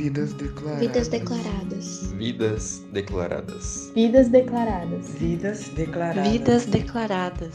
Vidas 0.00 0.32
declaradas. 0.32 0.80
Vidas 0.80 1.08
declaradas. 1.10 2.10
Vidas 2.16 2.80
declaradas. 2.90 3.90
Vidas 3.92 4.30
declaradas. 4.30 5.08
Vidas 5.18 5.68
declaradas. 5.74 6.32
Vidas 6.32 6.66
declaradas. 6.66 7.54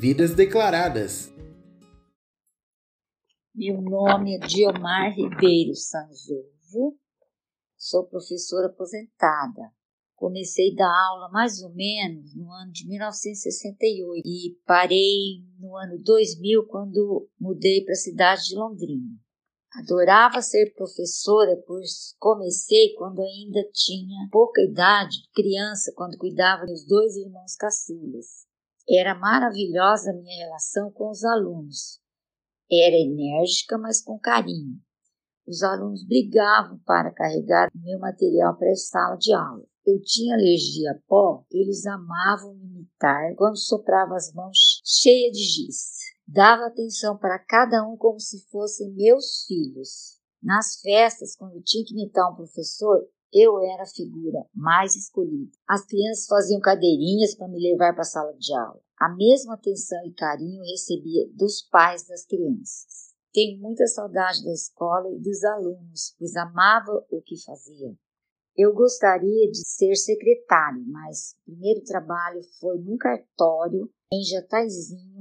Vidas 0.00 0.34
declaradas. 0.34 1.32
Meu 3.54 3.82
nome 3.82 4.36
é 4.36 4.38
Diomar 4.38 5.12
Ribeiro 5.14 5.74
Sanzovo, 5.74 6.96
sou 7.76 8.06
professora 8.06 8.68
aposentada. 8.68 9.70
Comecei 10.14 10.72
a 10.72 10.76
dar 10.76 11.08
aula 11.10 11.28
mais 11.30 11.60
ou 11.62 11.74
menos 11.74 12.34
no 12.34 12.50
ano 12.52 12.72
de 12.72 12.88
1968 12.88 14.26
e 14.26 14.56
parei 14.64 15.44
no 15.58 15.76
ano 15.76 15.98
2000 16.02 16.64
quando 16.68 17.28
mudei 17.38 17.84
para 17.84 17.92
a 17.92 17.96
cidade 17.96 18.46
de 18.46 18.54
Londrina. 18.54 19.21
Adorava 19.74 20.42
ser 20.42 20.74
professora, 20.74 21.56
pois 21.66 22.14
comecei 22.18 22.92
quando 22.94 23.22
ainda 23.22 23.66
tinha 23.72 24.28
pouca 24.30 24.60
idade, 24.60 25.16
criança, 25.34 25.90
quando 25.96 26.18
cuidava 26.18 26.66
dos 26.66 26.86
dois 26.86 27.16
irmãos 27.16 27.56
caçulas. 27.56 28.46
Era 28.86 29.14
maravilhosa 29.14 30.10
a 30.10 30.14
minha 30.14 30.44
relação 30.44 30.90
com 30.90 31.08
os 31.08 31.24
alunos. 31.24 31.98
Era 32.70 32.96
enérgica, 32.96 33.78
mas 33.78 34.02
com 34.02 34.18
carinho. 34.18 34.78
Os 35.46 35.62
alunos 35.62 36.06
brigavam 36.06 36.78
para 36.84 37.10
carregar 37.10 37.70
meu 37.74 37.98
material 37.98 38.56
para 38.58 38.70
a 38.70 38.76
sala 38.76 39.16
de 39.16 39.32
aula. 39.32 39.64
Eu 39.86 40.00
tinha 40.02 40.34
alergia 40.34 40.92
a 40.92 40.98
pó, 41.08 41.44
eles 41.50 41.86
amavam 41.86 42.54
me 42.54 42.66
imitar 42.66 43.34
quando 43.36 43.56
soprava 43.56 44.14
as 44.16 44.32
mãos 44.34 44.82
cheias 44.84 45.32
de 45.32 45.42
giz. 45.42 46.11
Dava 46.34 46.64
atenção 46.64 47.18
para 47.18 47.38
cada 47.38 47.86
um 47.86 47.94
como 47.94 48.18
se 48.18 48.40
fossem 48.50 48.90
meus 48.94 49.44
filhos. 49.46 50.18
Nas 50.42 50.80
festas, 50.80 51.36
quando 51.36 51.60
tinha 51.60 51.84
que 51.84 51.92
imitar 51.92 52.32
um 52.32 52.34
professor, 52.34 53.06
eu 53.30 53.60
era 53.60 53.82
a 53.82 53.86
figura 53.94 54.42
mais 54.54 54.96
escolhida. 54.96 55.52
As 55.68 55.84
crianças 55.84 56.26
faziam 56.26 56.58
cadeirinhas 56.58 57.34
para 57.34 57.48
me 57.48 57.60
levar 57.60 57.92
para 57.92 58.00
a 58.00 58.06
sala 58.06 58.32
de 58.38 58.50
aula. 58.54 58.80
A 58.98 59.14
mesma 59.14 59.56
atenção 59.56 60.06
e 60.06 60.14
carinho 60.14 60.62
recebia 60.62 61.28
dos 61.34 61.60
pais 61.68 62.08
das 62.08 62.24
crianças. 62.24 63.12
Tenho 63.30 63.60
muita 63.60 63.86
saudade 63.86 64.42
da 64.42 64.52
escola 64.52 65.12
e 65.12 65.20
dos 65.20 65.44
alunos, 65.44 66.14
pois 66.18 66.34
amava 66.34 66.92
o 67.10 67.20
que 67.20 67.36
fazia. 67.44 67.94
Eu 68.56 68.72
gostaria 68.72 69.50
de 69.50 69.66
ser 69.66 69.94
secretário, 69.96 70.82
mas 70.86 71.32
o 71.42 71.50
primeiro 71.50 71.84
trabalho 71.84 72.40
foi 72.58 72.78
num 72.78 72.96
cartório 72.96 73.90
em 74.12 74.22
Jataizinho, 74.24 75.11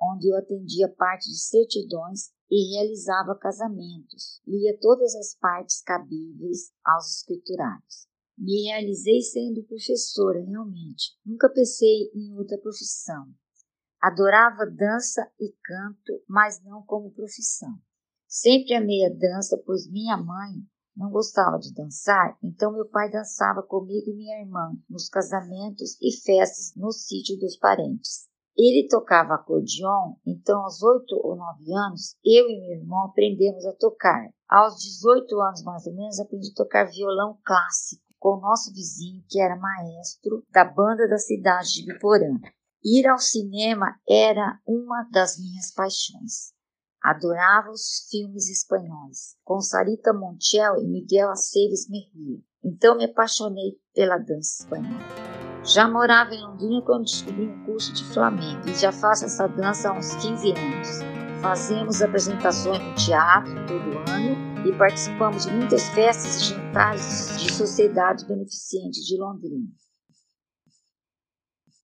onde 0.00 0.28
eu 0.28 0.36
atendia 0.36 0.88
parte 0.88 1.28
de 1.28 1.38
certidões 1.38 2.30
e 2.50 2.74
realizava 2.74 3.38
casamentos. 3.38 4.40
Lia 4.46 4.76
todas 4.80 5.14
as 5.14 5.34
partes 5.34 5.82
cabíveis 5.82 6.72
aos 6.84 7.18
escriturários. 7.18 8.08
Me 8.36 8.64
realizei 8.64 9.20
sendo 9.20 9.62
professora, 9.64 10.40
realmente. 10.40 11.14
Nunca 11.24 11.48
pensei 11.50 12.10
em 12.14 12.34
outra 12.36 12.56
profissão. 12.58 13.26
Adorava 14.00 14.64
dança 14.64 15.30
e 15.38 15.52
canto, 15.62 16.24
mas 16.26 16.62
não 16.64 16.82
como 16.82 17.12
profissão. 17.12 17.78
Sempre 18.26 18.74
amei 18.74 19.04
a 19.04 19.10
dança, 19.10 19.60
pois 19.66 19.90
minha 19.90 20.16
mãe 20.16 20.64
não 20.96 21.10
gostava 21.10 21.58
de 21.58 21.72
dançar, 21.74 22.38
então 22.42 22.72
meu 22.72 22.86
pai 22.88 23.10
dançava 23.10 23.62
comigo 23.62 24.10
e 24.10 24.14
minha 24.14 24.40
irmã 24.40 24.72
nos 24.88 25.08
casamentos 25.08 25.96
e 26.00 26.10
festas 26.22 26.74
no 26.74 26.90
sítio 26.92 27.38
dos 27.38 27.56
parentes. 27.56 28.29
Ele 28.56 28.88
tocava 28.88 29.34
acordeon, 29.34 30.14
então 30.26 30.60
aos 30.62 30.82
oito 30.82 31.16
ou 31.22 31.36
nove 31.36 31.72
anos, 31.72 32.14
eu 32.24 32.48
e 32.48 32.60
meu 32.60 32.80
irmão 32.80 33.06
aprendemos 33.06 33.64
a 33.64 33.72
tocar. 33.72 34.28
Aos 34.48 34.76
18 34.76 35.40
anos 35.40 35.62
mais 35.62 35.86
ou 35.86 35.94
menos, 35.94 36.18
aprendi 36.18 36.50
a 36.50 36.54
tocar 36.54 36.90
violão 36.90 37.38
clássico 37.44 38.02
com 38.18 38.36
o 38.36 38.40
nosso 38.40 38.72
vizinho, 38.72 39.24
que 39.28 39.40
era 39.40 39.56
maestro 39.56 40.44
da 40.50 40.64
banda 40.64 41.08
da 41.08 41.16
cidade 41.16 41.72
de 41.72 41.86
Biporã. 41.86 42.38
Ir 42.84 43.08
ao 43.08 43.18
cinema 43.18 43.94
era 44.08 44.58
uma 44.66 45.08
das 45.10 45.38
minhas 45.38 45.72
paixões. 45.72 46.52
Adorava 47.02 47.70
os 47.70 48.06
filmes 48.10 48.48
espanhóis, 48.50 49.36
com 49.42 49.58
Sarita 49.60 50.12
Montiel 50.12 50.76
e 50.82 50.86
Miguel 50.86 51.30
Aceves 51.30 51.88
Merria. 51.88 52.40
Então 52.62 52.96
me 52.96 53.06
apaixonei 53.06 53.78
pela 53.94 54.18
dança 54.18 54.64
espanhola. 54.64 55.29
Já 55.64 55.86
morava 55.86 56.34
em 56.34 56.40
Londrina 56.40 56.80
quando 56.82 57.04
descobri 57.04 57.46
um 57.46 57.64
curso 57.64 57.92
de 57.92 58.02
flamenco 58.04 58.66
e 58.68 58.74
já 58.74 58.90
faço 58.90 59.26
essa 59.26 59.46
dança 59.46 59.90
há 59.90 59.92
uns 59.92 60.14
15 60.16 60.52
anos. 60.52 60.88
Fazemos 61.42 62.02
apresentações 62.02 62.78
no 62.78 62.94
teatro 62.94 63.54
todo 63.66 64.10
ano 64.10 64.66
e 64.66 64.76
participamos 64.78 65.44
de 65.44 65.52
muitas 65.52 65.88
festas 65.90 66.36
e 66.36 66.54
jantares 66.54 67.38
de 67.38 67.52
sociedade 67.52 68.26
beneficente 68.26 69.04
de 69.04 69.18
Londrina. 69.18 69.68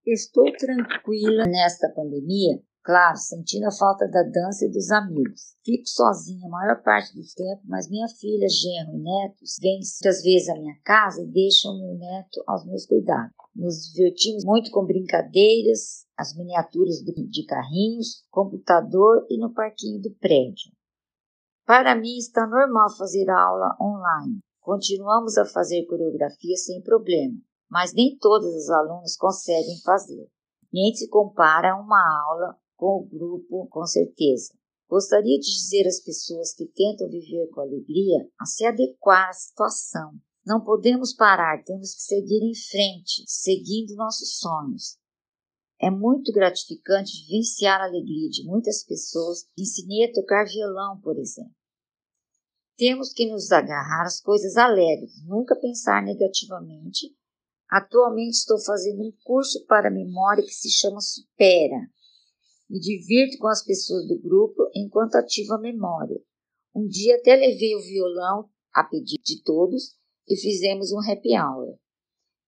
Estou 0.06 0.50
tranquila 0.52 1.44
nesta 1.44 1.88
pandemia, 1.90 2.58
claro, 2.86 3.16
sentindo 3.16 3.66
a 3.66 3.72
falta 3.72 4.06
da 4.06 4.22
dança 4.22 4.64
e 4.64 4.70
dos 4.70 4.92
amigos. 4.92 5.56
Fico 5.64 5.86
sozinha 5.86 6.46
a 6.46 6.48
maior 6.48 6.82
parte 6.84 7.12
do 7.14 7.22
tempo, 7.34 7.62
mas 7.64 7.90
minha 7.90 8.06
filha, 8.06 8.46
genro 8.48 8.94
e 8.94 9.02
netos 9.02 9.56
vêm 9.60 9.80
muitas 9.80 10.22
vezes 10.22 10.48
à 10.48 10.54
minha 10.54 10.78
casa 10.84 11.20
e 11.20 11.26
deixam 11.26 11.76
meu 11.76 11.98
neto 11.98 12.42
aos 12.46 12.64
meus 12.64 12.86
cuidados. 12.86 13.34
Nos 13.54 13.92
divertimos 13.92 14.44
muito 14.44 14.70
com 14.70 14.86
brincadeiras, 14.86 16.06
as 16.16 16.36
miniaturas 16.36 16.98
de 17.02 17.44
carrinhos, 17.44 18.22
computador 18.30 19.26
e 19.28 19.36
no 19.36 19.52
parquinho 19.52 20.00
do 20.00 20.14
prédio. 20.20 20.70
Para 21.66 21.96
mim 21.96 22.16
está 22.16 22.46
normal 22.46 22.88
fazer 22.96 23.28
aula 23.28 23.76
online. 23.80 24.38
Continuamos 24.60 25.36
a 25.36 25.44
fazer 25.44 25.84
coreografia 25.86 26.56
sem 26.56 26.80
problema 26.82 27.36
mas 27.68 27.92
nem 27.92 28.16
todas 28.18 28.54
as 28.54 28.70
alunas 28.70 29.16
conseguem 29.16 29.80
fazer. 29.84 30.28
Nem 30.72 30.94
se 30.94 31.08
compara 31.08 31.72
a 31.72 31.80
uma 31.80 32.22
aula 32.24 32.56
com 32.76 32.98
o 32.98 33.06
grupo, 33.06 33.66
com 33.68 33.84
certeza. 33.86 34.54
Gostaria 34.88 35.38
de 35.38 35.46
dizer 35.46 35.86
às 35.86 36.00
pessoas 36.00 36.54
que 36.54 36.66
tentam 36.66 37.08
viver 37.08 37.48
com 37.48 37.60
alegria 37.60 38.28
a 38.40 38.44
se 38.44 38.64
adequar 38.64 39.28
à 39.28 39.32
situação. 39.32 40.12
Não 40.46 40.62
podemos 40.62 41.12
parar, 41.12 41.64
temos 41.64 41.94
que 41.94 42.02
seguir 42.02 42.40
em 42.40 42.54
frente, 42.54 43.24
seguindo 43.26 43.96
nossos 43.96 44.38
sonhos. 44.38 44.96
É 45.80 45.90
muito 45.90 46.32
gratificante 46.32 47.26
vivenciar 47.26 47.80
a 47.80 47.86
alegria 47.86 48.28
de 48.30 48.44
muitas 48.44 48.84
pessoas. 48.84 49.48
Ensinei 49.58 50.04
a 50.04 50.12
tocar 50.12 50.44
violão, 50.46 51.00
por 51.00 51.18
exemplo. 51.18 51.54
Temos 52.76 53.12
que 53.12 53.26
nos 53.26 53.50
agarrar 53.50 54.04
às 54.04 54.20
coisas 54.20 54.56
alegres, 54.56 55.12
nunca 55.26 55.56
pensar 55.56 56.02
negativamente 56.02 57.16
Atualmente 57.68 58.34
estou 58.34 58.58
fazendo 58.64 59.02
um 59.02 59.12
curso 59.24 59.64
para 59.66 59.90
memória 59.90 60.44
que 60.44 60.52
se 60.52 60.70
chama 60.70 61.00
Supera. 61.00 61.90
Me 62.68 62.80
divirto 62.80 63.38
com 63.38 63.46
as 63.46 63.64
pessoas 63.64 64.06
do 64.08 64.18
grupo 64.20 64.68
enquanto 64.74 65.14
ativo 65.14 65.54
a 65.54 65.60
memória. 65.60 66.20
Um 66.74 66.86
dia 66.86 67.16
até 67.16 67.36
levei 67.36 67.74
o 67.76 67.82
violão 67.82 68.50
a 68.74 68.84
pedido 68.84 69.22
de 69.22 69.42
todos 69.42 69.96
e 70.28 70.36
fizemos 70.36 70.92
um 70.92 71.00
happy 71.00 71.38
hour. 71.38 71.78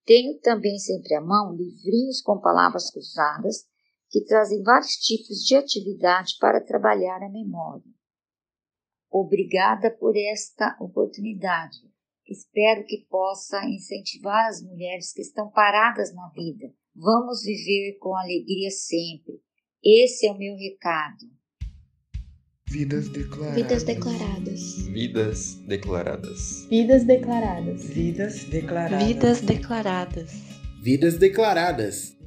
Tenho 0.05 0.39
também 0.41 0.79
sempre 0.79 1.15
à 1.15 1.21
mão 1.21 1.55
livrinhos 1.55 2.21
com 2.21 2.41
palavras 2.41 2.91
cruzadas 2.91 3.67
que 4.11 4.25
trazem 4.25 4.63
vários 4.63 4.95
tipos 4.95 5.45
de 5.45 5.55
atividade 5.55 6.35
para 6.41 6.65
trabalhar 6.65 7.23
a 7.23 7.31
memória. 7.31 7.85
Obrigada 9.11 9.91
por 9.91 10.17
esta 10.17 10.77
oportunidade. 10.81 11.79
Espero 12.27 12.85
que 12.85 13.07
possa 13.09 13.65
incentivar 13.65 14.49
as 14.49 14.63
mulheres 14.63 15.13
que 15.13 15.23
estão 15.23 15.51
paradas 15.51 16.15
na 16.15 16.29
vida. 16.31 16.73
Vamos 16.95 17.43
viver 17.43 17.97
com 17.99 18.15
alegria 18.15 18.71
sempre. 18.71 19.41
Esse 19.85 20.27
é 20.27 20.33
o 20.33 20.39
meu 20.39 20.57
recado. 20.57 21.25
Vidas 22.69 23.09
declaradas. 23.09 23.57
Vidas 23.57 23.85
declaradas. 23.85 24.61
Vidas 24.89 25.57
declaradas. 25.67 26.67
Vidas 26.69 27.05
declaradas. 27.05 27.85
Vidas 27.85 28.45
declaradas. 28.45 29.07
Vidas 29.07 29.41
declaradas. 29.41 30.33
Vidas 30.83 31.19
declaradas. 31.19 32.18